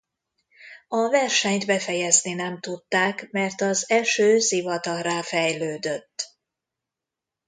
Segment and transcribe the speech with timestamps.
[0.87, 6.27] A versenyt befejezni nem tudták mert az eső zivatarrá fejlődött.